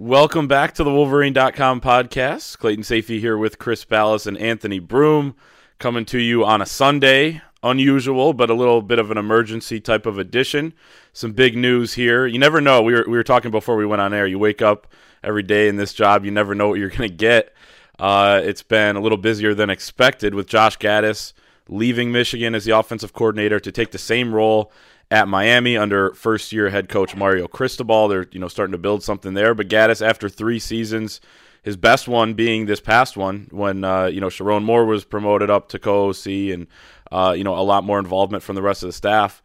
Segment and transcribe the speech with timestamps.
[0.00, 2.56] Welcome back to the Wolverine.com podcast.
[2.58, 5.34] Clayton Sayfie here with Chris Balas and Anthony Broome
[5.80, 7.42] coming to you on a Sunday.
[7.64, 10.72] Unusual, but a little bit of an emergency type of edition.
[11.12, 12.28] Some big news here.
[12.28, 12.80] You never know.
[12.80, 14.24] We were, we were talking before we went on air.
[14.24, 14.86] You wake up
[15.24, 17.52] every day in this job, you never know what you're going to get.
[17.98, 21.32] Uh, it's been a little busier than expected with Josh Gattis
[21.68, 24.72] leaving Michigan as the offensive coordinator to take the same role
[25.10, 28.08] at Miami under first year head coach Mario Cristobal.
[28.08, 29.54] They're you know starting to build something there.
[29.54, 31.20] But Gattis, after three seasons,
[31.62, 35.50] his best one being this past one when uh, you know Sherrone Moore was promoted
[35.50, 36.66] up to co-OC and
[37.10, 39.42] uh, you know a lot more involvement from the rest of the staff,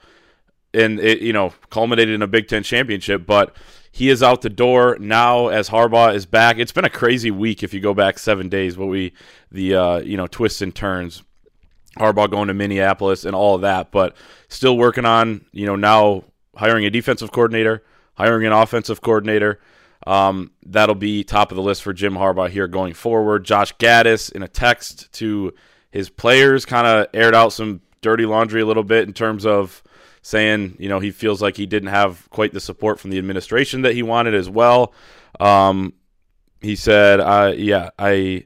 [0.74, 3.26] and it you know culminated in a Big Ten championship.
[3.26, 3.56] But
[3.92, 6.58] he is out the door now as Harbaugh is back.
[6.58, 8.78] It's been a crazy week if you go back seven days.
[8.78, 9.14] What we
[9.52, 11.24] the uh, you know twists and turns
[11.98, 14.16] Harbaugh going to Minneapolis and all of that, but
[14.48, 16.24] still working on, you know, now
[16.56, 17.84] hiring a defensive coordinator,
[18.16, 19.60] hiring an offensive coordinator.
[20.06, 23.46] Um, that'll be top of the list for Jim Harbaugh here going forward.
[23.46, 25.54] Josh Gattis, in a text to
[25.92, 29.82] his players, kind of aired out some dirty laundry a little bit in terms of
[30.22, 33.84] saying, you know, he feels like he didn't have quite the support from the administration
[33.84, 34.94] that he wanted as well.
[35.40, 35.94] Um,
[36.62, 38.46] he said, uh, yeah, I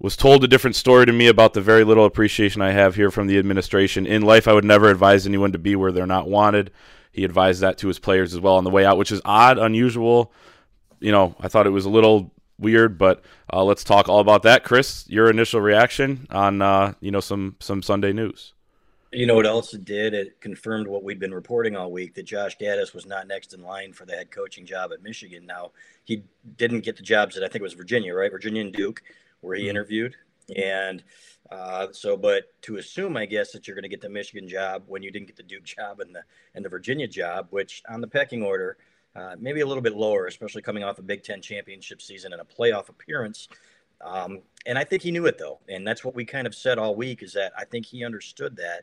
[0.00, 3.10] was told a different story to me about the very little appreciation I have here
[3.10, 4.06] from the administration.
[4.06, 6.70] In life, I would never advise anyone to be where they're not wanted.
[7.12, 9.58] He advised that to his players as well on the way out, which is odd,
[9.58, 10.32] unusual.
[10.98, 13.22] You know, I thought it was a little weird, but
[13.52, 14.64] uh, let's talk all about that.
[14.64, 18.52] Chris, your initial reaction on uh, you know some some Sunday news.
[19.12, 20.12] You know what else it did?
[20.12, 23.62] It confirmed what we'd been reporting all week that Josh Gattis was not next in
[23.62, 25.46] line for the head coaching job at Michigan.
[25.46, 25.70] Now
[26.02, 26.24] he
[26.56, 28.30] didn't get the jobs that I think it was Virginia, right?
[28.30, 29.02] Virginia and Duke
[29.44, 29.70] where he mm-hmm.
[29.70, 30.16] interviewed.
[30.56, 31.02] And
[31.50, 34.84] uh, so, but to assume, I guess, that you're going to get the Michigan job
[34.86, 36.22] when you didn't get the Duke job and the
[36.54, 38.76] and the Virginia job, which on the pecking order,
[39.16, 42.42] uh, maybe a little bit lower, especially coming off a Big Ten championship season and
[42.42, 43.48] a playoff appearance.
[44.00, 46.78] Um, and I think he knew it though, and that's what we kind of said
[46.78, 48.82] all week is that I think he understood that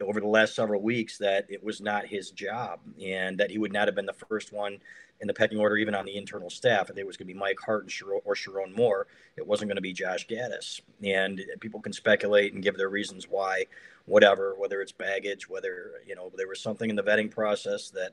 [0.00, 3.72] over the last several weeks that it was not his job and that he would
[3.72, 4.78] not have been the first one
[5.20, 6.90] in the pecking order, even on the internal staff.
[6.90, 7.92] If it was going to be Mike Hart and
[8.24, 9.06] or Sherrone Moore,
[9.36, 10.80] it wasn't going to be Josh Gattis.
[11.02, 13.66] And people can speculate and give their reasons why,
[14.06, 18.12] whatever, whether it's baggage, whether, you know, there was something in the vetting process that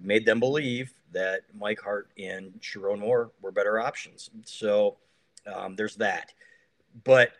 [0.00, 4.30] made them believe that Mike Hart and Sherrone Moore were better options.
[4.44, 4.96] So
[5.46, 6.32] um, there's that.
[7.04, 7.32] But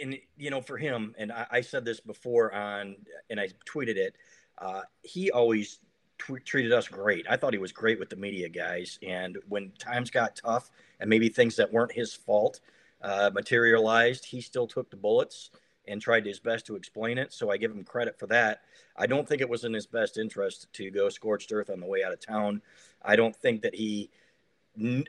[0.00, 2.96] in you know, for him, and I, I, said this before on,
[3.30, 4.16] and I tweeted it.
[4.58, 5.80] Uh, he always
[6.18, 7.26] t- treated us great.
[7.28, 8.98] I thought he was great with the media guys.
[9.02, 10.70] And when times got tough
[11.00, 12.60] and maybe things that weren't his fault
[13.02, 15.50] uh, materialized, he still took the bullets
[15.88, 17.32] and tried his best to explain it.
[17.32, 18.62] So I give him credit for that.
[18.96, 21.86] I don't think it was in his best interest to go scorched earth on the
[21.86, 22.62] way out of town.
[23.02, 24.10] I don't think that he,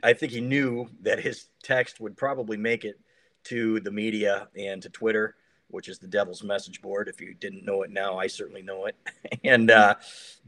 [0.02, 3.00] I think he knew that his text would probably make it
[3.48, 5.34] to the media and to Twitter
[5.70, 7.08] which is the devil's message board.
[7.08, 8.96] If you didn't know it now, I certainly know it.
[9.44, 9.94] and uh,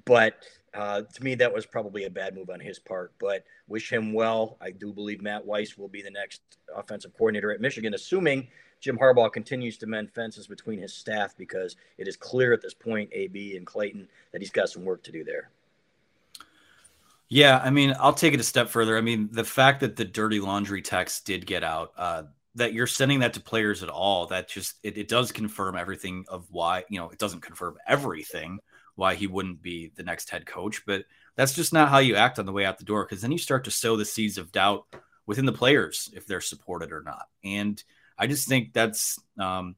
[0.05, 0.43] but
[0.75, 3.13] uh, to me, that was probably a bad move on his part.
[3.19, 4.57] But wish him well.
[4.61, 6.41] I do believe Matt Weiss will be the next
[6.75, 8.49] offensive coordinator at Michigan, assuming
[8.81, 12.75] Jim Harbaugh continues to mend fences between his staff, because it is clear at this
[12.75, 15.51] point, AB and Clayton, that he's got some work to do there.
[17.29, 18.97] Yeah, I mean, I'll take it a step further.
[18.97, 22.23] I mean, the fact that the dirty laundry text did get out, uh,
[22.61, 26.27] that you're sending that to players at all that just it, it, does confirm everything
[26.29, 28.59] of why you know it doesn't confirm everything
[28.97, 31.05] why he wouldn't be the next head coach but
[31.37, 33.39] that's just not how you act on the way out the door because then you
[33.39, 34.85] start to sow the seeds of doubt
[35.27, 37.83] within the players if they're supported or not and
[38.19, 39.75] i just think that's um,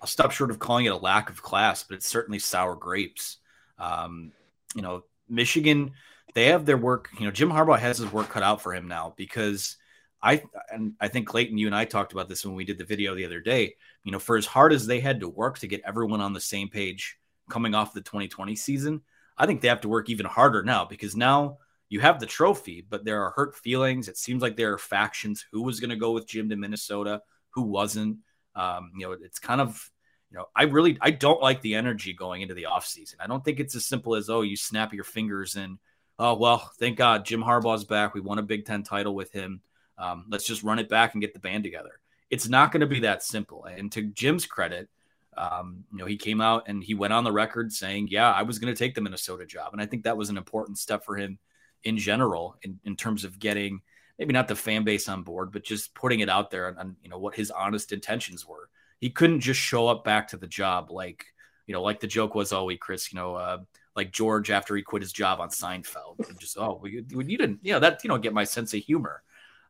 [0.00, 3.38] i'll stop short of calling it a lack of class but it's certainly sour grapes.
[3.78, 4.32] Um,
[4.74, 5.92] you know michigan
[6.34, 8.88] they have their work you know jim harbaugh has his work cut out for him
[8.88, 9.78] now because
[10.24, 10.42] I
[10.72, 13.14] and I think Clayton, you and I talked about this when we did the video
[13.14, 13.76] the other day.
[14.04, 16.40] You know, for as hard as they had to work to get everyone on the
[16.40, 17.18] same page
[17.50, 19.02] coming off the 2020 season,
[19.36, 21.58] I think they have to work even harder now because now
[21.90, 24.08] you have the trophy, but there are hurt feelings.
[24.08, 27.20] It seems like there are factions who was going to go with Jim to Minnesota,
[27.50, 28.18] who wasn't.
[28.56, 29.90] Um, you know, it's kind of,
[30.30, 33.16] you know, I really I don't like the energy going into the offseason.
[33.20, 35.78] I don't think it's as simple as oh, you snap your fingers and
[36.18, 38.14] oh well, thank God Jim Harbaugh's back.
[38.14, 39.60] We won a Big Ten title with him.
[39.98, 42.00] Um, let's just run it back and get the band together.
[42.30, 43.64] It's not going to be that simple.
[43.64, 44.88] And to Jim's credit,
[45.36, 48.42] um, you know, he came out and he went on the record saying, "Yeah, I
[48.42, 51.04] was going to take the Minnesota job," and I think that was an important step
[51.04, 51.38] for him
[51.82, 53.82] in general in, in terms of getting
[54.18, 57.10] maybe not the fan base on board, but just putting it out there on, you
[57.10, 58.68] know what his honest intentions were.
[59.00, 61.26] He couldn't just show up back to the job like
[61.66, 63.12] you know, like the joke was all week, Chris.
[63.12, 63.58] You know, uh,
[63.96, 67.60] like George after he quit his job on Seinfeld, and just oh, you, you didn't,
[67.62, 69.22] you know, that you don't get my sense of humor.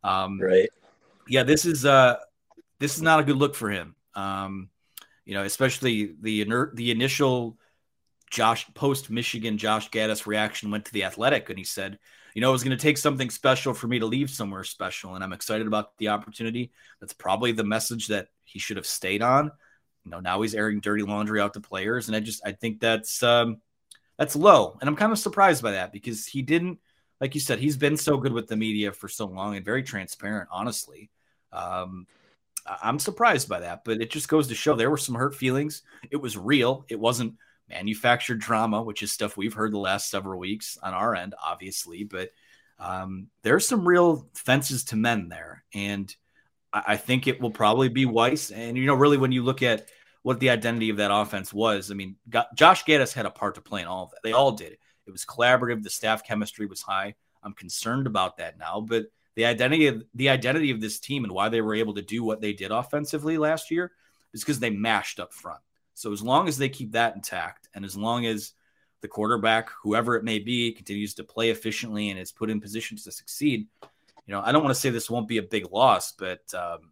[0.04, 0.68] Um, right.
[1.26, 2.16] Yeah, this is uh,
[2.78, 3.96] this is not a good look for him.
[4.14, 4.68] Um,
[5.24, 7.58] you know, especially the inert, the initial
[8.30, 11.98] Josh post Michigan Josh Gattis reaction went to the Athletic, and he said,
[12.34, 15.14] you know, it was going to take something special for me to leave somewhere special,
[15.14, 16.72] and I'm excited about the opportunity.
[17.00, 19.50] That's probably the message that he should have stayed on.
[20.04, 22.80] You know, now he's airing dirty laundry out to players, and I just I think
[22.80, 23.62] that's um,
[24.18, 26.80] that's low, and I'm kind of surprised by that because he didn't,
[27.24, 29.82] like you said, he's been so good with the media for so long and very
[29.82, 31.08] transparent, honestly.
[31.54, 32.06] Um,
[32.66, 35.80] I'm surprised by that, but it just goes to show there were some hurt feelings.
[36.10, 36.84] It was real.
[36.90, 37.36] It wasn't
[37.66, 42.04] manufactured drama, which is stuff we've heard the last several weeks on our end, obviously.
[42.04, 42.28] But
[42.78, 46.14] um, there's some real fences to mend there, and
[46.74, 48.50] I, I think it will probably be Weiss.
[48.50, 49.88] And you know, really, when you look at
[50.20, 52.16] what the identity of that offense was, I mean,
[52.54, 54.20] Josh Gattis had a part to play in all of that.
[54.22, 54.76] They all did.
[55.06, 55.82] It was collaborative.
[55.82, 57.14] The staff chemistry was high.
[57.42, 61.32] I'm concerned about that now, but the identity of the identity of this team and
[61.32, 63.92] why they were able to do what they did offensively last year
[64.32, 65.60] is because they mashed up front.
[65.94, 68.52] So as long as they keep that intact, and as long as
[69.00, 73.04] the quarterback, whoever it may be, continues to play efficiently and is put in positions
[73.04, 73.66] to succeed,
[74.26, 76.90] you know, I don't want to say this won't be a big loss, but um,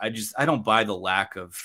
[0.00, 1.56] I just I don't buy the lack of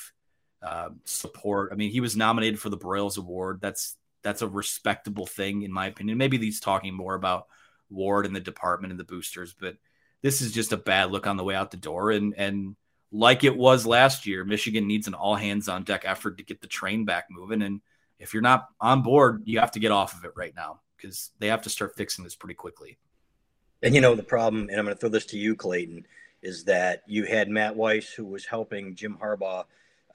[0.62, 1.72] uh, support.
[1.72, 3.60] I mean, he was nominated for the Broyles Award.
[3.62, 3.96] That's
[4.28, 6.18] that's a respectable thing in my opinion.
[6.18, 7.48] Maybe he's talking more about
[7.90, 9.78] Warde and the department and the boosters, but
[10.22, 12.12] this is just a bad look on the way out the door.
[12.12, 12.76] And and
[13.10, 16.60] like it was last year, Michigan needs an all hands on deck effort to get
[16.60, 17.62] the train back moving.
[17.62, 17.80] And
[18.20, 21.32] if you're not on board, you have to get off of it right now because
[21.40, 22.98] they have to start fixing this pretty quickly.
[23.82, 26.06] And you know the problem, and I'm going to throw this to you, Clayton,
[26.42, 29.64] is that you had Matt Weiss who was helping Jim Harbaugh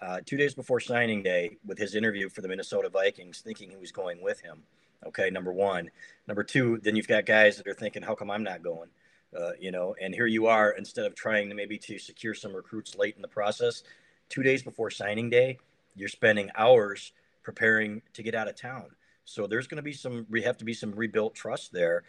[0.02, 3.76] uh, two days before signing day with his interview for the Minnesota Vikings, thinking he
[3.76, 4.62] was going with him.
[5.06, 5.90] Okay, number one.
[6.26, 8.88] Number two, then you've got guys that are thinking, how come I'm not going?
[9.36, 12.54] Uh, you know, and here you are, instead of trying to maybe to secure some
[12.54, 13.84] recruits late in the process,
[14.28, 15.58] two days before signing day,
[15.94, 17.12] you're spending hours
[17.42, 18.86] preparing to get out of town.
[19.24, 22.02] So there's going to be some, we have to be some rebuilt trust there.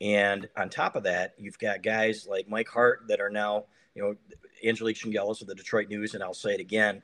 [0.00, 3.64] And on top of that, you've got guys like Mike Hart that are now,
[3.98, 4.16] you know,
[4.64, 7.02] Angelique Chengelis of the Detroit News, and I'll say it again,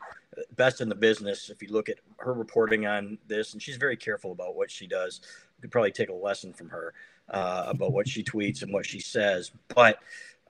[0.57, 1.51] best in the business.
[1.51, 4.87] If you look at her reporting on this, and she's very careful about what she
[4.87, 5.21] does,
[5.57, 6.95] you could probably take a lesson from her
[7.31, 9.51] uh, about what she tweets and what she says.
[9.75, 9.99] But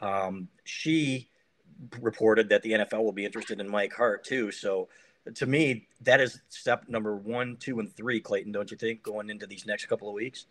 [0.00, 1.28] um, she
[2.00, 4.50] reported that the NFL will be interested in Mike Hart too.
[4.50, 4.88] So
[5.34, 8.20] to me, that is step number one, two, and three.
[8.20, 10.44] Clayton, don't you think, going into these next couple of weeks?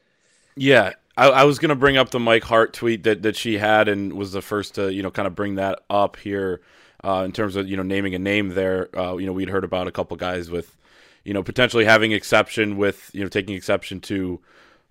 [0.56, 3.88] Yeah, I, I was to bring up the Mike Hart tweet that, that she had
[3.88, 6.62] and was the first to you know kind of bring that up here
[7.04, 8.90] uh, in terms of you know naming a name there.
[8.98, 10.76] Uh, you know, we'd heard about a couple guys with
[11.24, 14.40] you know potentially having exception with you know taking exception to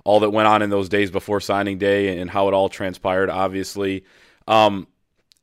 [0.04, 3.30] all that went on in those days before signing day and how it all transpired,
[3.30, 4.04] obviously.
[4.48, 4.88] Um,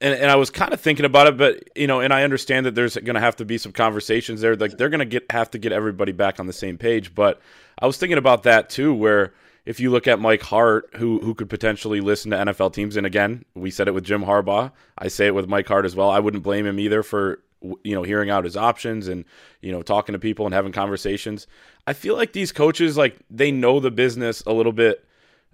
[0.01, 2.65] and, and I was kind of thinking about it, but you know, and I understand
[2.65, 4.55] that there's going to have to be some conversations there.
[4.55, 7.13] Like they're going to get have to get everybody back on the same page.
[7.13, 7.41] But
[7.77, 9.33] I was thinking about that too, where
[9.69, 13.05] if you look at Mike Hart, who who could potentially listen to NFL teams, and
[13.05, 14.71] again, we said it with Jim Harbaugh.
[14.97, 16.09] I say it with Mike Hart as well.
[16.09, 17.43] I wouldn't blame him either for
[17.83, 19.25] you know hearing out his options and
[19.61, 21.45] you know talking to people and having conversations
[21.85, 25.05] i feel like these coaches like they know the business a little bit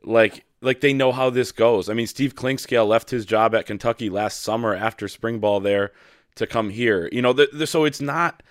[0.04, 3.66] like like they know how this goes i mean steve Clinkscale left his job at
[3.66, 5.94] kentucky last summer after spring ball there
[6.36, 8.44] to come here you know the, the, so it's not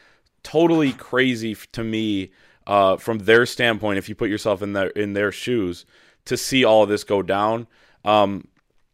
[0.43, 2.33] totally crazy to me
[2.67, 5.85] uh, from their standpoint if you put yourself in their in their shoes
[6.25, 7.67] to see all of this go down
[8.05, 8.49] um,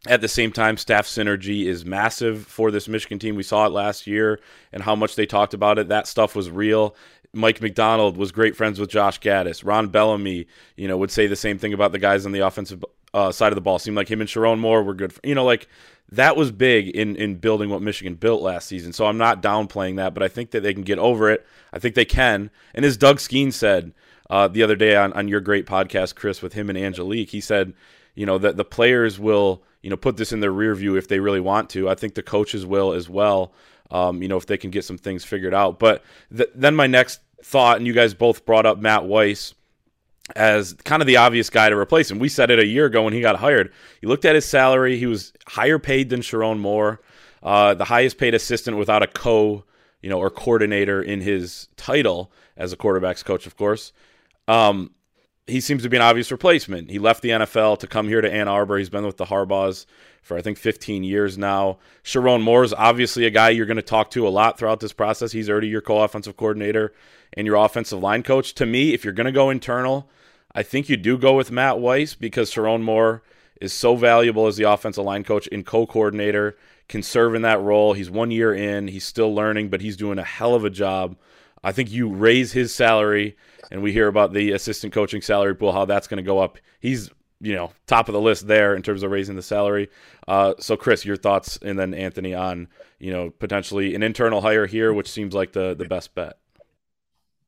[0.07, 3.35] at the same time, staff synergy is massive for this Michigan team.
[3.35, 4.39] We saw it last year
[4.73, 5.89] and how much they talked about it.
[5.89, 6.95] That stuff was real.
[7.33, 9.63] Mike Macdonald was great friends with Josh Gattis.
[9.63, 12.83] Ron Bellamy, you know, would say the same thing about the guys on the offensive
[13.13, 13.79] uh, side of the ball.
[13.79, 15.13] Seemed like him and Sherrone Moore were good.
[15.13, 15.67] For, you know, like
[16.11, 18.93] that was big in in building what Michigan built last season.
[18.93, 21.45] So I'm not downplaying that, but I think that they can get over it.
[21.71, 22.51] I think they can.
[22.73, 23.93] And as Doug Skeen said
[24.29, 27.41] uh, the other day on on your great podcast, Chris, with him and Angelique, he
[27.41, 27.73] said,
[28.15, 31.07] you know, that the players will you know put this in their rear view if
[31.07, 31.89] they really want to.
[31.89, 33.53] I think the coaches will as well.
[33.89, 35.79] Um, you know if they can get some things figured out.
[35.79, 36.03] But
[36.35, 39.53] th- then my next thought, and you guys both brought up Matt Weiss.
[40.35, 42.19] As kind of the obvious guy to replace him.
[42.19, 43.71] We said it a year ago when he got hired.
[44.01, 47.01] You looked at his salary; he was higher paid than Sherrone Moore,
[47.43, 49.63] uh, the highest paid assistant without a co,
[50.01, 53.91] you know, or coordinator in his title as a quarterbacks coach, of course.
[54.47, 54.91] Um,
[55.47, 56.89] he seems to be an obvious replacement.
[56.89, 58.77] He left the NFL to come here to Ann Arbor.
[58.77, 59.85] He's been with the Harbaughs
[60.21, 61.79] for I think 15 years now.
[62.03, 64.93] Sherrone Moore is obviously a guy you're going to talk to a lot throughout this
[64.93, 65.31] process.
[65.31, 66.93] He's already your co-offensive coordinator
[67.33, 68.53] and your offensive line coach.
[68.55, 70.09] To me, if you're going to go internal,
[70.53, 73.23] I think you do go with Matt Weiss because Sherrone Moore
[73.59, 76.57] is so valuable as the offensive line coach and co-coordinator,
[76.89, 77.93] can serve in that role.
[77.93, 81.15] He's one year in, he's still learning, but he's doing a hell of a job.
[81.63, 83.37] I think you raise his salary,
[83.71, 86.57] and we hear about the assistant coaching salary pool, how that's going to go up.
[86.79, 89.89] He's you know top of the list there in terms of raising the salary.
[90.27, 92.67] Uh, so Chris, your thoughts, and then Anthony on
[92.99, 96.37] you know potentially an internal hire here, which seems like the the best bet.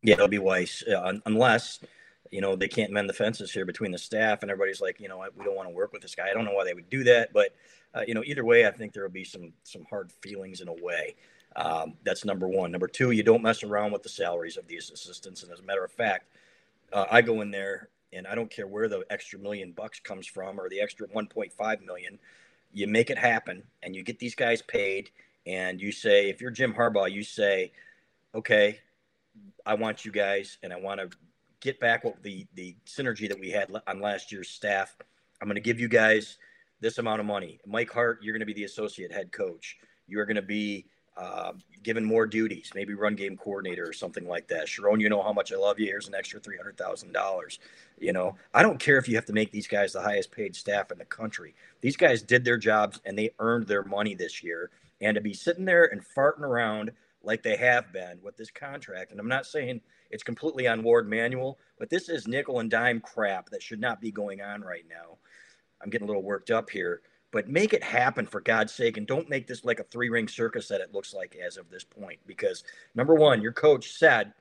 [0.03, 1.79] Yeah, it'll be Weiss, uh, unless
[2.34, 5.08] you know they can't mend the fences here between the staff and everybody's like, you
[5.08, 6.32] know, we don't want to work with this guy.
[6.32, 7.56] I don't know why they would do that, but
[7.94, 10.68] uh, you know, either way, I think there will be some some hard feelings in
[10.68, 11.16] a way.
[11.56, 12.72] Um, that's number one.
[12.72, 15.44] Number two, you don't mess around with the salaries of these assistants.
[15.44, 16.25] And as a matter of fact,
[16.92, 20.25] uh, I go in there and I don't care where the extra million bucks comes
[20.25, 22.18] from or the extra 1.5 million.
[22.74, 25.12] You make it happen and you get these guys paid.
[25.46, 27.74] And you say, if you're Jim Harbaugh, you say,
[28.34, 28.80] okay,
[29.68, 31.16] I want you guys and I want to
[31.63, 34.96] get back what the, the synergy that we had on last year's staff.
[35.41, 36.38] I'm going to give you guys
[36.82, 37.60] this amount of money.
[37.65, 39.77] Mike Hart, you're going to be the associate head coach.
[40.05, 41.53] You are going to be uh,
[41.84, 44.67] given more duties, maybe run game coordinator or something like that.
[44.67, 45.86] Sherrone, you know how much I love you.
[45.86, 47.60] Here's an extra three hundred thousand dollars.
[47.98, 50.55] You know, I don't care if you have to make these guys the highest paid
[50.55, 51.55] staff in the country.
[51.82, 54.72] These guys did their jobs and they earned their money this year.
[55.00, 56.91] And to be sitting there and farting around
[57.22, 59.82] like they have been with this contract, and I'm not saying
[60.13, 64.00] it's completely on Warde Manuel, but this is nickel and dime crap that should not
[64.00, 65.17] be going on right now.
[65.82, 67.01] I'm getting a little worked up here
[67.34, 70.27] but make it happen for God's sake, and don't make this like a three ring
[70.27, 72.20] circus that it looks like as of this point.
[72.27, 74.34] Because number one, your coach said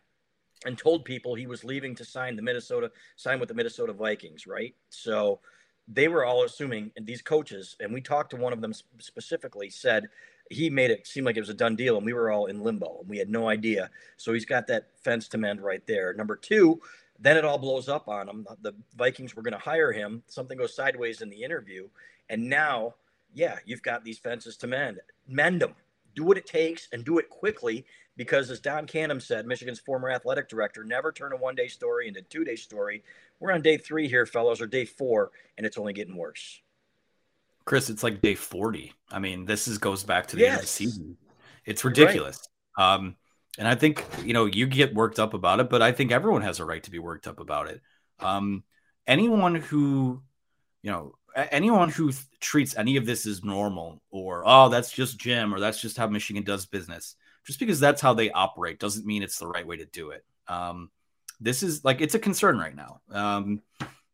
[0.66, 4.46] and told people he was leaving to sign the Minnesota sign with the Minnesota Vikings,
[4.46, 4.74] right?
[4.90, 5.40] So
[5.88, 9.70] they were all assuming, and these coaches, and we talked to one of them specifically,
[9.70, 10.04] said
[10.52, 12.62] he made it seem like it was a done deal, and we were all in
[12.62, 13.90] limbo, and we had no idea.
[14.16, 16.14] So he's got that fence to mend right there.
[16.14, 16.80] Number two,
[17.18, 18.46] then it all blows up on him.
[18.62, 20.22] The Vikings were going to hire him.
[20.26, 21.88] Something goes sideways in the interview,
[22.28, 22.94] and now,
[23.34, 25.00] yeah, you've got these fences to mend.
[25.28, 25.74] Mend them.
[26.14, 30.10] Do what it takes and do it quickly because, as Don Canham said, Michigan's former
[30.10, 33.02] athletic director, never turn a one day story into two day story.
[33.40, 36.61] We're on day three here, fellows, or day four, and it's only getting worse.
[37.64, 38.92] Chris, it's like day 40.
[39.10, 40.50] I mean, this is goes back to the yes.
[40.50, 41.16] end of the season.
[41.64, 42.40] It's ridiculous.
[42.76, 42.94] Right.
[42.94, 43.16] Um,
[43.58, 46.42] and I think, you know, you get worked up about it, but I think everyone
[46.42, 47.80] has a right to be worked up about it.
[48.18, 48.64] Um,
[49.06, 50.22] anyone who,
[50.82, 55.54] you know, anyone who treats any of this as normal or oh that's just Jim
[55.54, 57.16] or that's just how Michigan does business
[57.46, 60.24] just because that's how they operate doesn't mean it's the right way to do it.
[60.48, 60.90] Um,
[61.40, 63.00] this is like it's a concern right now.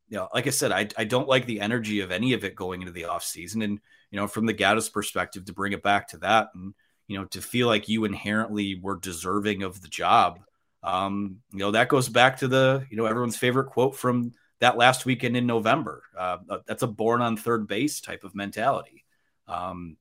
[0.08, 2.54] You know, like I said, I, I don't like the energy of any of it
[2.54, 3.78] going into the off season, and
[4.10, 6.74] you know, from the Gattis perspective, to bring it back to that, and
[7.06, 10.40] you know, to feel like you inherently were deserving of the job.
[10.82, 14.76] Um, you know, that goes back to the you know everyone's favorite quote from that
[14.76, 16.02] last weekend in November.
[16.16, 19.04] Uh, uh, that's a born on third base type of mentality.
[19.46, 19.96] Um,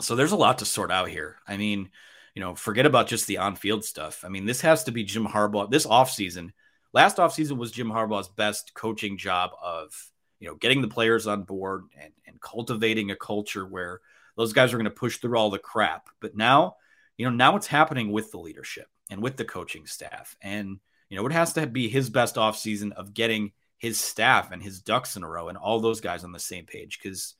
[0.00, 1.36] so there's a lot to sort out here.
[1.46, 1.90] I mean,
[2.34, 4.24] you know, forget about just the on-field stuff.
[4.24, 5.70] I mean, this has to be Jim Harbaugh.
[5.70, 6.50] This offseason,
[6.92, 11.42] last offseason was Jim Harbaugh's best coaching job of, you know, getting the players on
[11.42, 14.00] board and, and cultivating a culture where
[14.36, 16.08] those guys are going to push through all the crap.
[16.20, 16.76] But now,
[17.16, 20.36] you know, now it's happening with the leadership and with the coaching staff.
[20.42, 24.62] And, you know, it has to be his best offseason of getting his staff and
[24.62, 27.34] his ducks in a row and all those guys on the same page because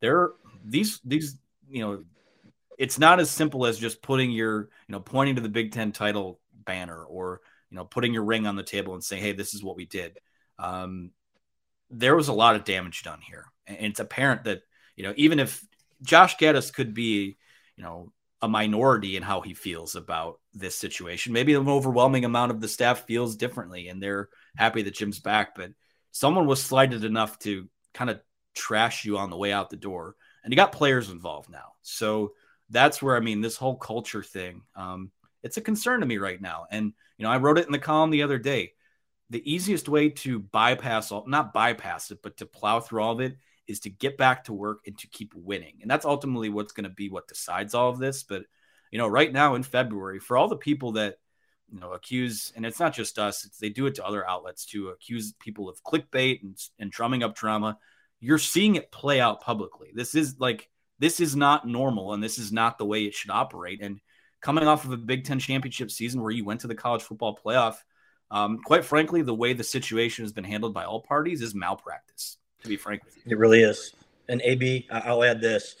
[0.00, 0.32] they're
[0.64, 1.38] these these
[1.70, 2.02] you know
[2.78, 5.92] it's not as simple as just putting your you know pointing to the Big Ten
[5.92, 7.40] title banner or
[7.74, 9.84] you know putting your ring on the table and saying hey this is what we
[9.84, 10.16] did.
[10.60, 11.10] Um,
[11.90, 14.60] there was a lot of damage done here, and it's apparent that
[14.94, 15.60] you know even if
[16.00, 17.36] Josh Gattis could be
[17.76, 21.32] you know a minority in how he feels about this situation.
[21.32, 25.56] Maybe an overwhelming amount of the staff feels differently and they're happy that Jim's back,
[25.56, 25.70] but
[26.12, 28.20] someone was slighted enough to kind of
[28.54, 30.14] trash you on the way out the door,
[30.44, 31.72] and you got players involved now.
[31.82, 32.34] So
[32.70, 34.62] that's where I mean this whole culture thing.
[34.76, 35.10] Um,
[35.44, 37.78] it's a concern to me right now, and you know I wrote it in the
[37.78, 38.72] column the other day.
[39.30, 43.20] The easiest way to bypass all, not bypass it, but to plow through all of
[43.20, 43.36] it
[43.66, 45.78] is to get back to work and to keep winning.
[45.82, 48.22] And that's ultimately what's going to be what decides all of this.
[48.22, 48.44] But,
[48.90, 51.16] you know, right now in February, for all the people that,
[51.70, 54.88] you know, accuse, and it's not just us; they do it to other outlets to
[54.88, 57.78] accuse people of clickbait and, and drumming up drama.
[58.20, 59.90] You're seeing it play out publicly.
[59.94, 63.30] This is like this is not normal, and this is not the way it should
[63.30, 63.80] operate.
[63.82, 64.00] And
[64.44, 67.36] coming off of a Big Ten championship season where you went to the college football
[67.42, 67.76] playoff,
[68.30, 72.36] um, quite frankly, the way the situation has been handled by all parties is malpractice.
[72.62, 73.94] To be frank with you, it really is.
[74.28, 75.76] And AB, I'll add this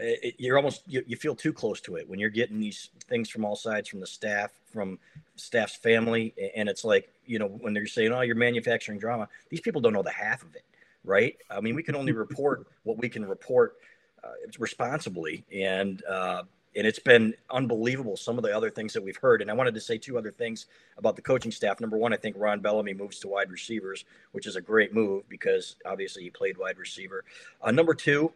[0.00, 3.28] it, you're almost you, you, feel too close to it when you're getting these things
[3.28, 4.98] from all sides from the staff from
[5.36, 9.60] staff's family and it's like you know when they're saying oh you're manufacturing drama these
[9.60, 10.64] people don't know the half of it
[11.04, 13.76] right i mean we can only report what we can report
[14.22, 16.42] uh, responsibly and uh,
[16.78, 19.74] and it's been unbelievable some of the other things that we've heard and i wanted
[19.74, 20.66] to say two other things
[20.96, 24.46] about the coaching staff number one i think ron bellamy moves to wide receivers which
[24.46, 27.24] is a great move because obviously he played wide receiver
[27.62, 28.32] uh, number two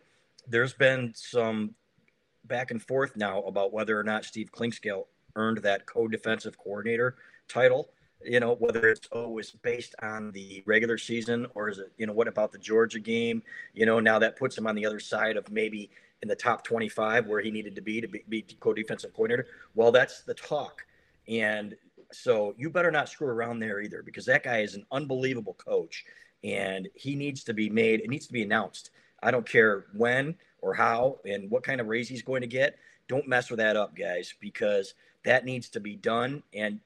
[0.47, 1.75] there's been some
[2.45, 5.05] back and forth now about whether or not Steve Clinkscale
[5.37, 7.17] earned that co-defensive coordinator
[7.49, 7.91] title.
[8.25, 12.07] You know, whether it's oh, was based on the regular season or is it, you
[12.07, 13.43] know, what about the Georgia game?
[13.75, 15.91] You know, now that puts him on the other side of maybe
[16.23, 19.47] in the top 25 where he needed to be to be, be co-defensive coordinator.
[19.75, 20.85] Well, that's the talk.
[21.29, 21.75] And
[22.13, 26.05] so you better not screw around there either because that guy is an unbelievable coach
[26.45, 28.91] and he needs to be made, it needs to be announced
[29.23, 32.77] I don't care when or how and what kind of raise he's going to get.
[33.09, 36.43] Don't mess with that up, guys, because that needs to be done.
[36.55, 36.81] And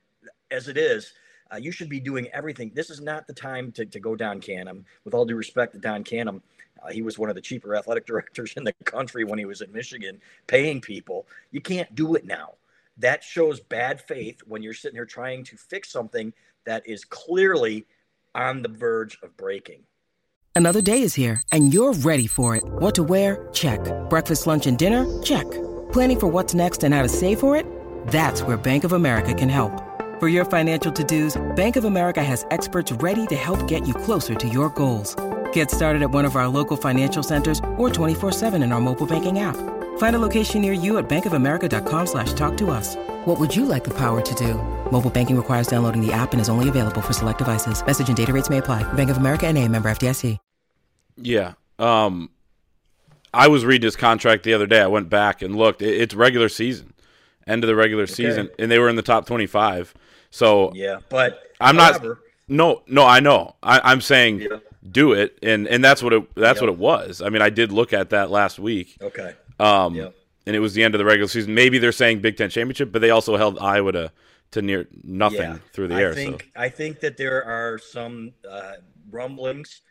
[0.50, 1.12] as it is,
[1.52, 2.72] uh, you should be doing everything.
[2.74, 4.84] This is not the time to, to go Don Canham.
[5.04, 6.42] With all due respect to Don Canham,
[6.82, 9.62] uh, he was one of the cheaper athletic directors in the country when he was
[9.62, 11.26] at Michigan, paying people.
[11.50, 12.54] You can't do it now.
[12.98, 16.32] That shows bad faith when you're sitting here trying to fix something
[16.64, 17.86] that is clearly
[18.34, 19.82] on the verge of breaking.
[20.54, 22.64] Another day is here, and you're ready for it.
[22.64, 23.48] What to wear?
[23.52, 23.80] Check.
[24.08, 25.04] Breakfast, lunch, and dinner?
[25.22, 25.44] Check.
[25.92, 27.66] Planning for what's next and how to save for it?
[28.08, 29.82] That's where Bank of America can help.
[30.18, 34.34] For your financial to-dos, Bank of America has experts ready to help get you closer
[34.34, 35.14] to your goals.
[35.56, 39.38] Get started at one of our local financial centers or 24-7 in our mobile banking
[39.38, 39.56] app.
[39.96, 42.94] Find a location near you at bankofamerica.com slash talk to us.
[43.24, 44.52] What would you like the power to do?
[44.92, 47.82] Mobile banking requires downloading the app and is only available for select devices.
[47.86, 48.82] Message and data rates may apply.
[48.92, 50.36] Bank of America and a member FDIC.
[51.16, 51.54] Yeah.
[51.78, 52.28] Um,
[53.32, 54.82] I was reading his contract the other day.
[54.82, 55.80] I went back and looked.
[55.80, 56.92] It's regular season,
[57.46, 58.12] end of the regular okay.
[58.12, 59.94] season, and they were in the top twenty-five.
[60.30, 62.18] So yeah, but I'm however, not.
[62.48, 63.56] No, no, I know.
[63.62, 64.58] I, am saying yeah.
[64.90, 67.22] Do it, and and that's what it that's what it was.
[67.22, 68.96] I mean, I did look at that last week.
[69.00, 69.34] Okay.
[69.58, 70.08] Um, yeah.
[70.46, 71.54] and it was the end of the regular season.
[71.54, 74.12] Maybe they're saying Big Ten championship, but they also held Iowa to
[74.52, 75.58] to near nothing yeah.
[75.72, 76.14] through the I air.
[76.14, 78.74] Think, so I think that there are some uh,
[79.10, 79.82] rumblings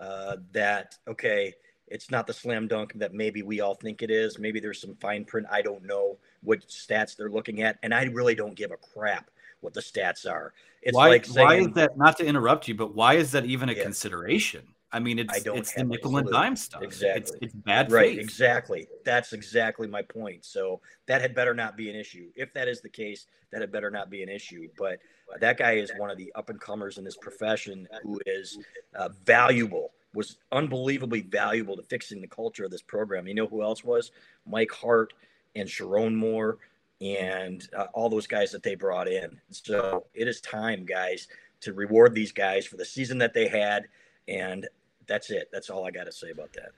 [0.00, 1.54] uh, that okay,
[1.86, 4.38] it's not the slam dunk that maybe we all think it is.
[4.38, 5.46] Maybe there's some fine print.
[5.50, 9.30] I don't know what stats they're looking at, and I really don't give a crap
[9.60, 10.52] what the stats are.
[10.82, 11.96] It's why, like saying, why is that?
[11.96, 13.82] Not to interrupt you, but why is that even a yeah.
[13.82, 14.62] consideration?
[14.90, 16.82] I mean, it's it's the nickel and dime stuff.
[16.82, 18.16] Exactly, it's, it's bad right?
[18.16, 18.20] Faith.
[18.20, 18.88] Exactly.
[19.04, 20.46] That's exactly my point.
[20.46, 22.30] So that had better not be an issue.
[22.34, 24.68] If that is the case, that had better not be an issue.
[24.78, 24.98] But
[25.40, 28.58] that guy is one of the up and comers in this profession who is
[28.94, 33.28] uh, valuable was unbelievably valuable to fixing the culture of this program.
[33.28, 34.10] You know who else was?
[34.46, 35.12] Mike Hart
[35.54, 36.58] and Sherrone Moore
[37.00, 39.40] and uh, all those guys that they brought in.
[39.50, 41.28] So it is time, guys,
[41.60, 43.86] to reward these guys for the season that they had.
[44.26, 44.68] And
[45.06, 45.48] that's it.
[45.52, 46.70] That's all I got to say about that.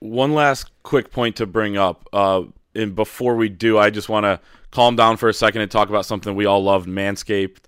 [0.00, 2.08] One last quick point to bring up.
[2.12, 5.70] Uh, and before we do, I just want to calm down for a second and
[5.70, 7.58] talk about something we all love Manscaped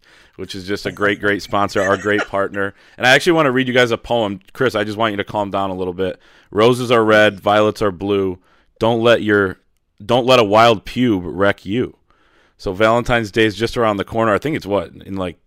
[0.40, 2.74] which is just a great, great sponsor, our great partner.
[2.96, 4.40] And I actually want to read you guys a poem.
[4.54, 6.18] Chris, I just want you to calm down a little bit.
[6.50, 8.38] Roses are red, violets are blue.
[8.78, 9.58] Don't let your
[10.04, 11.94] don't let a wild pube wreck you.
[12.60, 14.34] So Valentine's Day is just around the corner.
[14.34, 15.38] I think it's what in like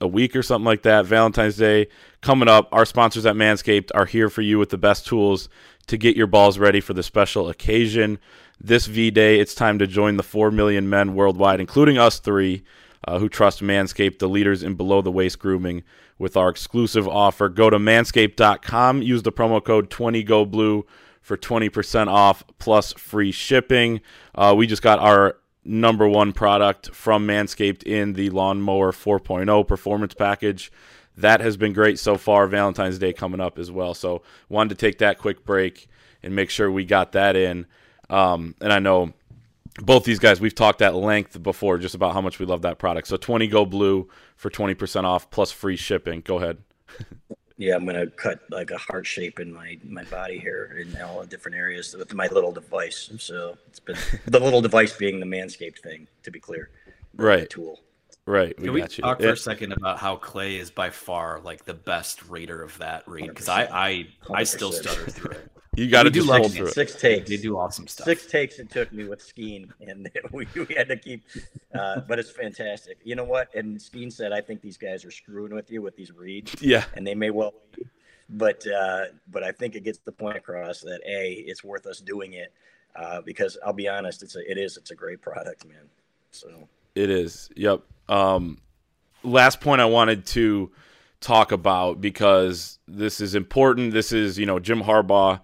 [0.00, 1.04] a week or something like that.
[1.04, 1.88] Valentine's Day
[2.22, 2.70] coming up.
[2.72, 5.50] Our sponsors at Manscaped are here for you with the best tools
[5.88, 8.18] to get your balls ready for the special occasion.
[8.58, 12.64] This V Day, it's time to join the 4 million men worldwide, including us three,
[13.06, 15.82] uh, who trust Manscaped, the leaders in below the waist grooming,
[16.18, 17.50] with our exclusive offer.
[17.50, 20.84] Go to manscaped.com, use the promo code 20GoBlue
[21.20, 24.00] for 20% off plus free shipping.
[24.34, 30.14] Uh, we just got our number one product from Manscaped in the Lawnmower 4.0 performance
[30.14, 30.72] package.
[31.16, 32.46] That has been great so far.
[32.46, 33.94] Valentine's Day coming up as well.
[33.94, 35.88] So, wanted to take that quick break
[36.22, 37.66] and make sure we got that in.
[38.08, 39.12] Um, and I know
[39.80, 42.78] both these guys we've talked at length before just about how much we love that
[42.78, 43.08] product.
[43.08, 46.20] So 20 go blue for 20% off plus free shipping.
[46.20, 46.58] Go ahead.
[47.62, 51.20] yeah, I'm gonna cut like a heart shape in my my body here in all
[51.20, 53.08] the different areas with my little device.
[53.18, 53.96] So it's been
[54.26, 56.70] the little device being the Manscaped thing, to be clear.
[57.14, 57.48] Right.
[57.48, 57.78] tool.
[58.26, 58.56] Right.
[58.58, 61.74] We Can we talk for a second about how Clay is by far like the
[61.74, 63.28] best rater of that read?
[63.28, 65.48] Because I I I still stutter through it.
[65.74, 67.30] You got to do hold through six takes.
[67.30, 68.04] They do awesome stuff.
[68.04, 71.24] Six takes it took me with Skeen, and we, we had to keep.
[71.74, 72.98] Uh, but it's fantastic.
[73.04, 73.48] You know what?
[73.54, 76.84] And Skeen said, "I think these guys are screwing with you with these reads." Yeah,
[76.94, 77.54] and they may well,
[78.28, 82.00] but uh, but I think it gets the point across that a it's worth us
[82.00, 82.52] doing it
[82.94, 85.88] uh, because I'll be honest, it's a it is it's a great product, man.
[86.32, 87.48] So it is.
[87.56, 87.80] Yep.
[88.08, 88.58] Um,
[89.22, 90.70] last point I wanted to
[91.20, 93.92] talk about because this is important.
[93.92, 95.40] This is you know Jim Harbaugh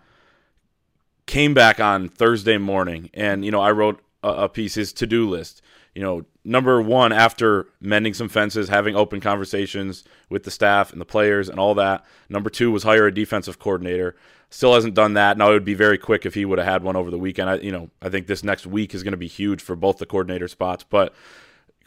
[1.27, 5.07] came back on Thursday morning, and you know I wrote a, a piece his to
[5.07, 5.63] do list.
[5.95, 11.01] You know, number one, after mending some fences, having open conversations with the staff and
[11.01, 12.05] the players and all that.
[12.29, 14.15] Number two was hire a defensive coordinator.
[14.51, 15.37] Still hasn't done that.
[15.37, 17.51] Now it would be very quick if he would have had one over the weekend.
[17.51, 19.99] I, you know, I think this next week is going to be huge for both
[19.99, 20.85] the coordinator spots.
[20.89, 21.15] But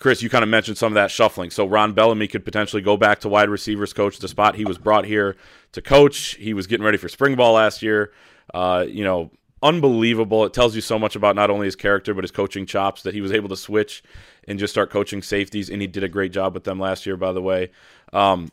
[0.02, 1.52] Chris, you kind of mentioned some of that shuffling.
[1.52, 4.80] So Ron Bellamy could potentially go back to wide receivers coach, the spot he was
[4.80, 5.38] brought here
[5.74, 6.36] to coach.
[6.36, 8.12] He was getting ready for spring ball last year.
[8.52, 9.30] Uh, you know,
[9.62, 10.44] unbelievable.
[10.44, 13.14] It tells you so much about not only his character but his coaching chops that
[13.14, 14.04] he was able to switch
[14.48, 17.16] and just start coaching safeties, and he did a great job with them last year,
[17.16, 17.70] by the way.
[18.12, 18.50] Um,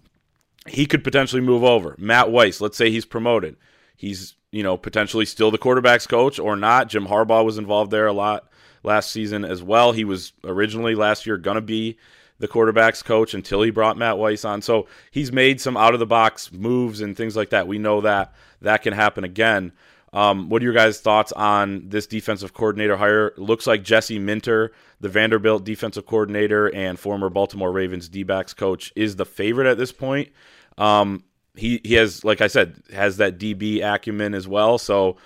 [0.67, 1.97] he could potentially move over.
[1.99, 3.57] Matt Weiss, let's say he's promoted.
[3.97, 6.91] He's you know potentially still the quarterbacks coach or not.
[6.91, 8.49] Jim Harbaugh was involved there a lot
[8.83, 9.93] last season as well.
[9.93, 11.99] He was originally last year gonna be
[12.39, 14.63] the quarterbacks coach until he brought Matt Weiss on.
[14.63, 17.67] So he's made some out of the box moves and things like that.
[17.67, 19.73] We know that that can happen again.
[20.13, 23.35] Um, what are your guys' thoughts on this defensive coordinator hire?
[23.37, 29.17] Looks like Jesse Minter, the Vanderbilt defensive coordinator and former Baltimore Ravens D-backs coach, is
[29.17, 30.31] the favorite at this point.
[30.79, 31.25] Um,
[31.57, 34.79] he he has, like I said, has that DB acumen as well.
[34.79, 35.17] So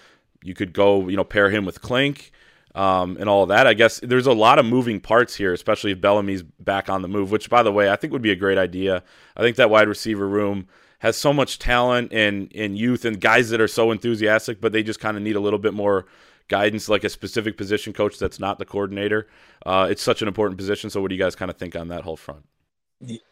[0.43, 2.33] you could go, you know, pair him with Clink
[2.75, 3.67] um, and all that.
[3.67, 7.09] I guess there's a lot of moving parts here, especially if Bellamy's back on the
[7.09, 7.31] move.
[7.31, 9.03] Which, by the way, I think would be a great idea.
[9.37, 10.69] I think that wide receiver room
[11.01, 14.85] has so much talent and, and youth and guys that are so enthusiastic, but they
[14.85, 16.07] just kind of need a little bit more
[16.47, 19.27] guidance, like a specific position coach that's not the coordinator.
[19.67, 20.91] Uh, it's such an important position.
[20.91, 22.45] So, what do you guys kind of think on that whole front?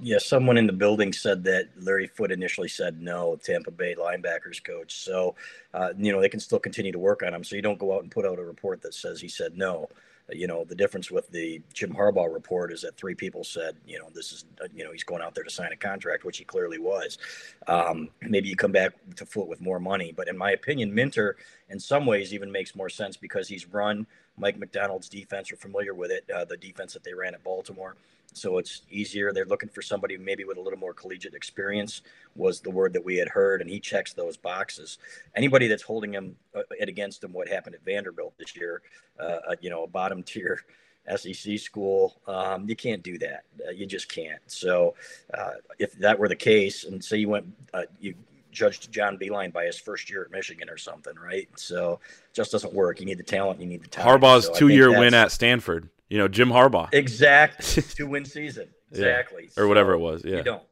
[0.01, 4.63] Yeah, someone in the building said that Larry Foote initially said no, Tampa Bay linebackers
[4.63, 4.97] coach.
[4.97, 5.37] So,
[5.73, 7.45] uh, you know, they can still continue to work on him.
[7.45, 9.89] So you don't go out and put out a report that says he said no
[10.33, 13.99] you know, the difference with the Jim Harbaugh report is that three people said, you
[13.99, 16.39] know, this is, uh, you know, he's going out there to sign a contract, which
[16.39, 17.19] he clearly was.
[17.67, 21.37] Um, maybe you come back to Foote with more money, but in my opinion, Minter,
[21.69, 24.07] in some ways, even makes more sense because he's run
[24.37, 25.51] Mike Macdonald's defense.
[25.51, 27.97] You're familiar with it, uh, the defense that they ran at Baltimore
[28.35, 29.33] so it's easier.
[29.33, 32.03] They're looking for somebody maybe with a little more collegiate experience
[32.35, 34.99] was the word that we had heard, and he checks those boxes.
[35.35, 38.83] Anybody that's holding him uh, against him, what happened at Vanderbilt this year,
[39.19, 40.61] uh, uh you know, a bottom tier
[41.17, 43.45] SEC school, um, you can't do that.
[43.67, 44.43] Uh, you just can't.
[44.47, 44.95] So
[45.35, 48.15] uh, if that were the case, and say you went, uh, you
[48.51, 51.49] judged John Beilein by his first year at Michigan or something, right?
[51.57, 52.01] So
[52.33, 53.01] just doesn't work.
[53.01, 53.61] You need the talent.
[53.61, 54.23] You need the talent.
[54.23, 55.89] Harbaugh's so two-year win at Stanford.
[56.09, 56.89] You know, Jim Harbaugh.
[56.93, 57.63] Exact
[57.97, 58.69] Two win season.
[58.91, 59.51] Exactly.
[59.57, 59.63] Yeah.
[59.63, 60.25] Or whatever it was.
[60.25, 60.39] Yeah.
[60.39, 60.63] You don't.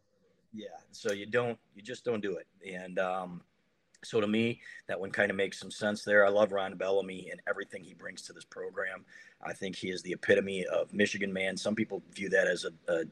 [0.52, 0.66] Yeah.
[0.90, 2.46] So you don't, you just don't do it.
[2.68, 3.42] And um,
[4.04, 6.26] so to me, that one kind of makes some sense there.
[6.26, 9.04] I love Ron Bellamy and everything he brings to this program.
[9.42, 11.56] I think he is the epitome of Michigan man.
[11.56, 13.04] Some people view that as a, a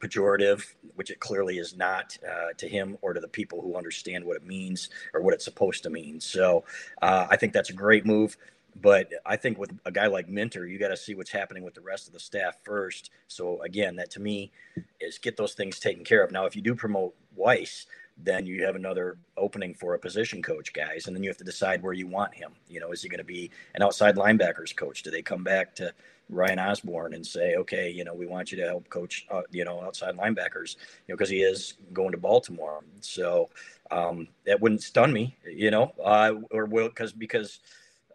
[0.00, 4.24] pejorative, which it clearly is not uh, to him or to the people who understand
[4.24, 6.20] what it means or what it's supposed to mean.
[6.20, 6.64] So
[7.02, 8.36] uh, I think that's a great move.
[8.80, 11.74] But I think with a guy like Minter, you got to see what's happening with
[11.74, 13.10] the rest of the staff first.
[13.26, 14.52] So again, that to me
[15.00, 16.30] is get those things taken care of.
[16.30, 17.86] Now, if you do promote Weiss,
[18.16, 21.44] then you have another opening for a position coach, guys, and then you have to
[21.44, 22.52] decide where you want him.
[22.68, 25.02] You know, is he going to be an outside linebackers coach?
[25.02, 25.92] Do they come back to
[26.30, 29.64] Ryan Osborne and say, okay, you know, we want you to help coach, uh, you
[29.64, 32.80] know, outside linebackers, you know, because he is going to Baltimore.
[33.00, 33.50] So
[33.90, 37.60] um, that wouldn't stun me, you know, uh, or will because because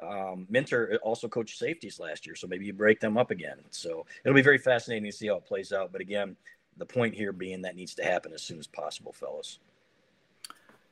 [0.01, 3.57] um, Minter also coached safeties last year, so maybe you break them up again.
[3.71, 5.91] So it'll be very fascinating to see how it plays out.
[5.91, 6.35] But again,
[6.77, 9.59] the point here being that needs to happen as soon as possible, fellas.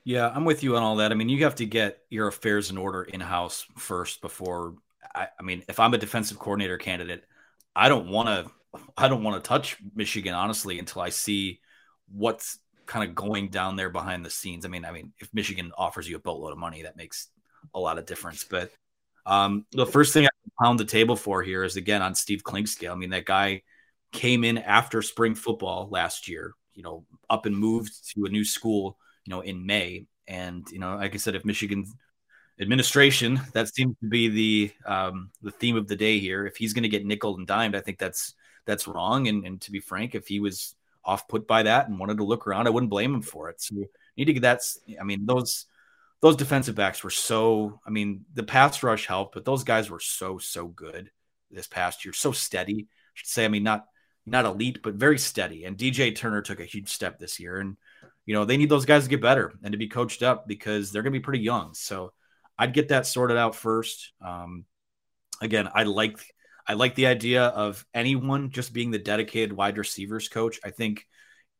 [0.05, 1.11] Yeah, I'm with you on all that.
[1.11, 4.75] I mean, you have to get your affairs in order in house first before.
[5.13, 7.23] I, I, mean, if I'm a defensive coordinator candidate,
[7.75, 8.51] I don't want to.
[8.97, 11.59] I don't want to touch Michigan honestly until I see
[12.11, 14.65] what's kind of going down there behind the scenes.
[14.65, 17.27] I mean, I mean, if Michigan offers you a boatload of money, that makes
[17.75, 18.43] a lot of difference.
[18.43, 18.71] But
[19.27, 20.29] um, the first thing I
[20.63, 22.91] pound the table for here is again on Steve Clinkscale.
[22.91, 23.61] I mean, that guy
[24.11, 28.43] came in after spring football last year, you know, up and moved to a new
[28.43, 30.05] school, you know, in May.
[30.27, 31.85] And, you know, like I said, if Michigan
[32.59, 36.45] administration, that seems to be the um, the theme of the day here.
[36.45, 38.33] If he's going to get nickel and dimed, I think that's
[38.65, 39.27] that's wrong.
[39.27, 42.23] And, and to be frank, if he was off put by that and wanted to
[42.23, 43.61] look around, I wouldn't blame him for it.
[43.61, 43.75] So
[44.17, 44.61] need to get that.
[44.99, 45.65] I mean, those
[46.21, 47.79] those defensive backs were so.
[47.85, 51.11] I mean, the pass rush helped, but those guys were so so good
[51.51, 52.87] this past year, so steady.
[52.87, 53.45] I should say.
[53.45, 53.85] I mean, not
[54.25, 55.65] not elite, but very steady.
[55.65, 57.77] And DJ Turner took a huge step this year, and
[58.25, 60.91] you know they need those guys to get better and to be coached up because
[60.91, 61.73] they're going to be pretty young.
[61.73, 62.13] So
[62.57, 64.11] I'd get that sorted out first.
[64.21, 64.65] Um,
[65.41, 66.19] again, I like
[66.67, 70.59] I like the idea of anyone just being the dedicated wide receivers coach.
[70.63, 71.07] I think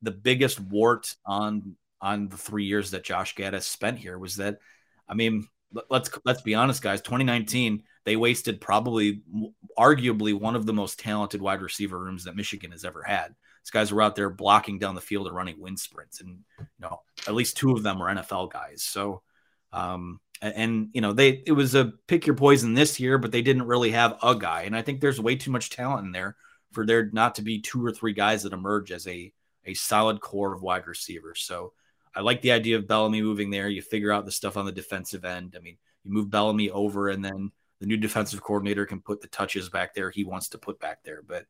[0.02, 4.60] the biggest wart on on the three years that Josh Gattis spent here was that,
[5.08, 5.48] I mean,
[5.90, 7.02] let's let's be honest, guys.
[7.02, 9.22] 2019, they wasted probably,
[9.78, 13.34] arguably, one of the most talented wide receiver rooms that Michigan has ever had.
[13.64, 16.66] These guys were out there blocking down the field and running wind sprints, and you
[16.80, 18.84] know, at least two of them were NFL guys.
[18.84, 19.22] So,
[19.72, 20.20] um,
[20.52, 23.68] and you know, they it was a pick your poison this year, but they didn't
[23.68, 26.36] really have a guy, and I think there's way too much talent in there
[26.72, 29.32] for there not to be two or three guys that emerge as a
[29.66, 31.42] a solid core of wide receivers.
[31.44, 31.74] So
[32.16, 33.70] I like the idea of Bellamy moving there.
[33.70, 35.56] You figure out the stuff on the defensive end.
[35.58, 39.28] I mean, you move Bellamy over, and then the new defensive coordinator can put the
[39.28, 41.22] touches back there he wants to put back there.
[41.22, 41.46] But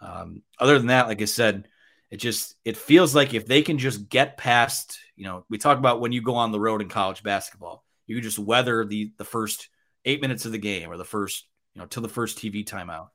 [0.00, 1.68] um, other than that, like I said,
[2.10, 5.78] it just it feels like if they can just get past, you know, we talk
[5.78, 9.12] about when you go on the road in college basketball, you can just weather the
[9.18, 9.68] the first
[10.04, 13.10] eight minutes of the game or the first, you know, till the first TV timeout.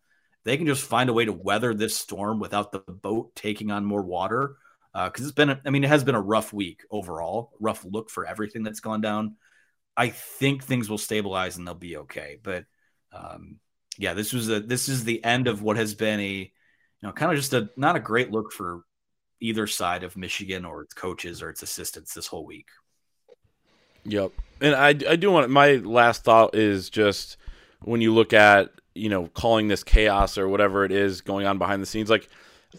[0.46, 3.84] They can just find a way to weather this storm without the boat taking on
[3.84, 4.56] more water
[4.94, 8.10] because uh, it's been, I mean, it has been a rough week overall, rough look
[8.10, 9.36] for everything that's gone down.
[9.98, 12.38] I think things will stabilize and they'll be okay.
[12.42, 12.64] But
[13.12, 13.58] um,
[13.98, 16.50] yeah, this was a this is the end of what has been a you
[17.02, 18.86] know kind of just a not a great look for
[19.42, 22.70] either side of Michigan or its coaches or its assistants this whole week.
[24.06, 27.38] Yep, and I I do want my last thought is just
[27.82, 31.58] when you look at you know calling this chaos or whatever it is going on
[31.58, 32.30] behind the scenes, like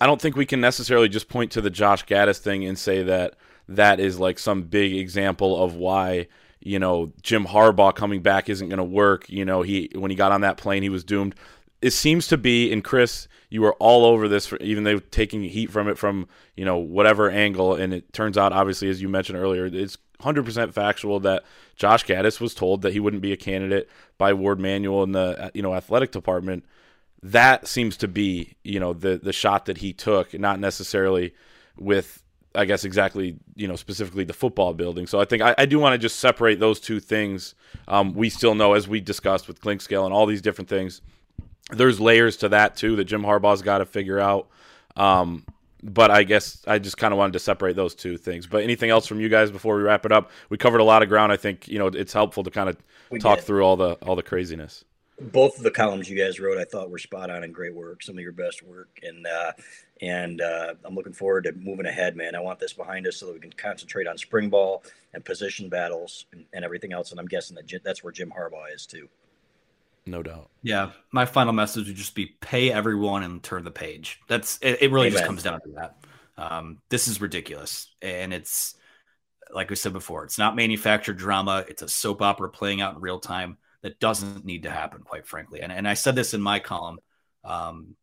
[0.00, 3.02] I don't think we can necessarily just point to the Josh Gattis thing and say
[3.02, 3.34] that
[3.68, 6.28] that is like some big example of why
[6.60, 9.28] you know Jim Harbaugh coming back isn't going to work.
[9.28, 11.34] You know, he when he got on that plane, he was doomed.
[11.82, 15.42] It seems to be, and Chris, you were all over this, for, even though taking
[15.42, 19.08] heat from it from you know whatever angle, and it turns out, obviously, as you
[19.08, 21.44] mentioned earlier, it's 100% factual that
[21.76, 25.50] Josh Gattis was told that he wouldn't be a candidate by Warde Manuel in the
[25.54, 26.64] you know athletic department
[27.22, 31.34] that seems to be you know the the shot that he took, not necessarily
[31.76, 32.22] with
[32.54, 35.06] I guess exactly you know specifically the football building.
[35.06, 37.54] So I think I, I do want to just separate those two things.
[37.88, 41.00] Um, we still know, as we discussed with Clinkscale and all these different things,
[41.70, 44.48] there's layers to that too that Jim Harbaugh's got to figure out.
[44.96, 45.44] Um,
[45.82, 48.46] but I guess I just kind of wanted to separate those two things.
[48.46, 50.30] But anything else from you guys before we wrap it up?
[50.48, 51.32] We covered a lot of ground.
[51.32, 52.76] I think you know it's helpful to kind of
[53.20, 53.44] talk did.
[53.44, 54.84] through all the all the craziness
[55.20, 58.02] both of the columns you guys wrote, I thought were spot on and great work.
[58.02, 59.52] Some of your best work, and uh,
[60.02, 62.34] and uh, I'm looking forward to moving ahead, man.
[62.34, 65.68] I want this behind us so that we can concentrate on spring ball and position
[65.68, 67.10] battles and, and everything else.
[67.10, 69.08] And I'm guessing that that's where Jim Harbaugh is too.
[70.06, 70.50] No doubt.
[70.62, 74.20] Yeah, my final message would just be pay everyone and turn the page.
[74.28, 74.80] That's it.
[74.80, 75.18] it really Amen.
[75.18, 75.96] just comes down to that.
[76.38, 78.74] Um, this is ridiculous, and it's
[79.50, 81.64] like we said before, it's not manufactured drama.
[81.68, 85.26] It's a soap opera playing out in real time that doesn't need to happen, quite
[85.26, 85.60] frankly.
[85.60, 86.98] And, and I said this in my column.
[87.44, 87.96] Um,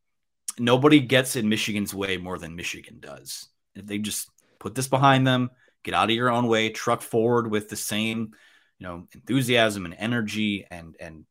[0.57, 3.47] nobody gets in Michigan's way more than Michigan does.
[3.75, 5.51] If they just put this behind them,
[5.83, 8.33] get out of your own way, truck forward with the same,
[8.79, 11.25] you know, enthusiasm and energy and and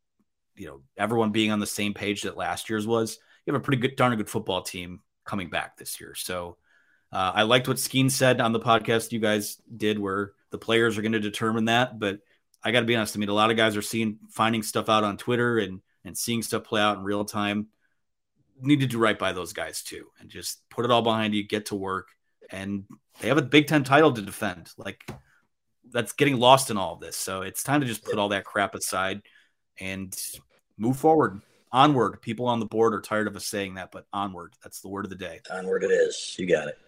[0.56, 3.18] you know everyone being on the same page that last year's was.
[3.46, 6.14] You have a pretty good, darn good football team coming back this year.
[6.14, 6.56] So
[7.12, 10.96] uh, I liked what Skeen said on the podcast you guys did, where the players
[10.96, 12.20] are going to determine that, but
[12.62, 13.16] I got to be honest.
[13.16, 16.16] I mean, a lot of guys are seeing finding stuff out on Twitter and and
[16.16, 17.68] seeing stuff play out in real time.
[18.60, 21.46] Need to do right by those guys too, and just put it all behind you.
[21.46, 22.08] Get to work,
[22.50, 22.84] and
[23.20, 24.70] they have a Big Ten title to defend.
[24.76, 25.02] Like
[25.90, 27.16] that's getting lost in all of this.
[27.16, 29.22] So it's time to just put all that crap aside
[29.80, 30.16] and
[30.78, 31.40] move forward.
[31.72, 32.20] Onward.
[32.20, 34.52] People on the board are tired of us saying that, but onward.
[34.62, 35.40] That's the word of the day.
[35.50, 36.37] Onward it is.
[36.38, 36.78] You got it.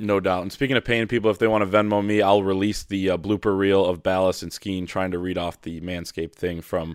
[0.00, 0.42] No doubt.
[0.42, 3.18] And speaking of paying people, if they want to Venmo me, I'll release the uh,
[3.18, 6.94] blooper reel of Balas and Skeen trying to read off the Manscaped thing from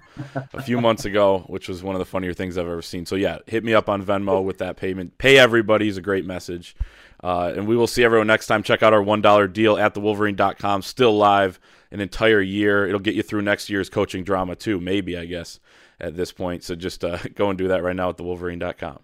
[0.53, 3.05] a few months ago, which was one of the funnier things I've ever seen.
[3.05, 5.17] So, yeah, hit me up on Venmo with that payment.
[5.17, 6.77] Pay everybody is a great message.
[7.23, 8.63] Uh, and we will see everyone next time.
[8.63, 10.81] Check out our $1 deal at thewolverine.com.
[10.81, 11.59] Still live
[11.89, 12.85] an entire year.
[12.85, 15.61] It'll get you through next year's coaching drama, too, maybe, I guess,
[16.01, 16.63] at this point.
[16.63, 18.99] So just uh, go and do that right now at thewolverine.com.